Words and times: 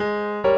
Música 0.00 0.49